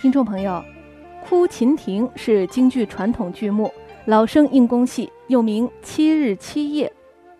[0.00, 0.52] 听众朋友，
[1.28, 3.68] 《哭秦亭》是京剧传统剧目，
[4.04, 6.86] 老生硬功戏，又名《七日七夜》。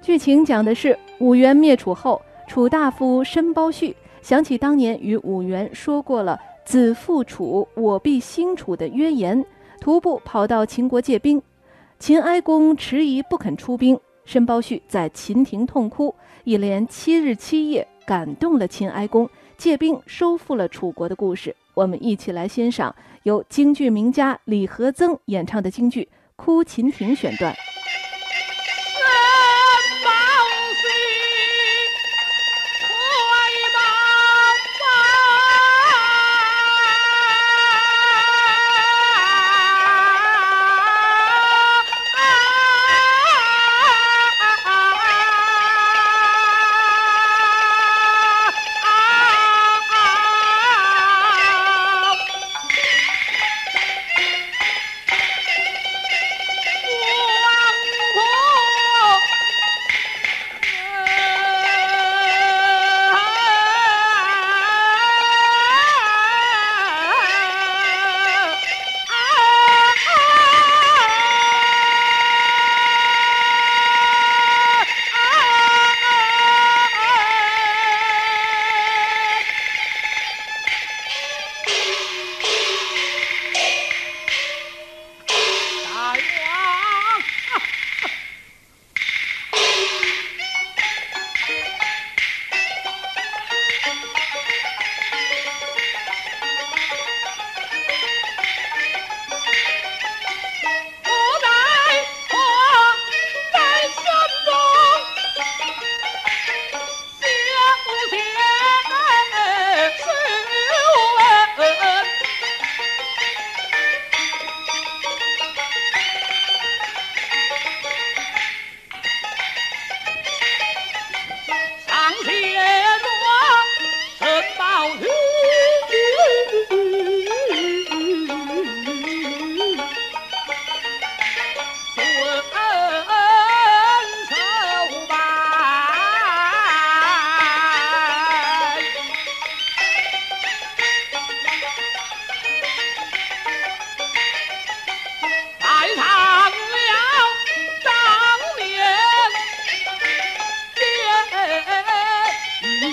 [0.04, 6.36] 剧情讲的是武元灭楚后，楚大夫申包胥想起当年与武元说过了
[6.66, 9.46] “子复楚，我必兴楚”的约言，
[9.80, 11.40] 徒步跑到秦国借兵。
[12.00, 16.12] 秦哀公迟疑不肯出兵，申包胥在秦庭痛哭，
[16.42, 21.54] 一连七日七夜，感动了秦哀公，借兵收复了楚国的故事。
[21.78, 22.92] 我们一起来欣赏
[23.22, 26.02] 由京剧名家李和曾演唱的京剧
[26.34, 27.54] 《哭秦亭》选段。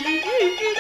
[0.04, 0.75] 仇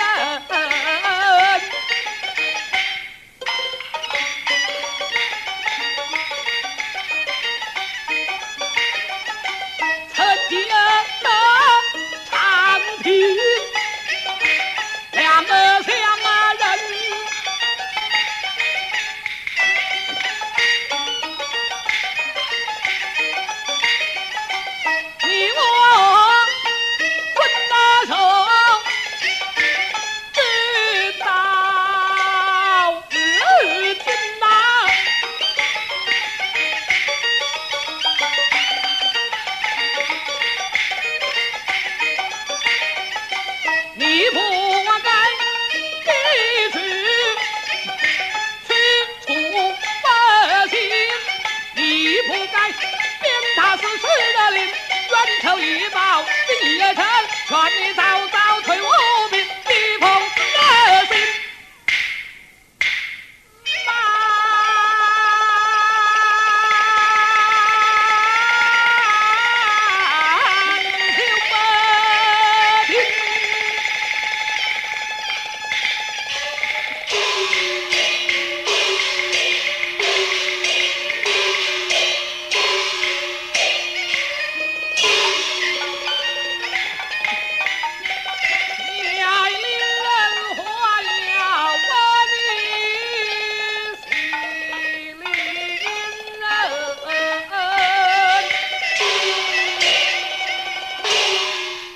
[58.68, 58.95] 哎呦！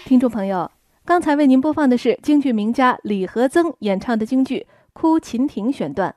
[0.10, 0.72] 听众朋友，
[1.06, 4.62] 刚才为您播放的是京剧名家李和曾演唱的京剧
[4.92, 6.16] 《哭秦亭》选段。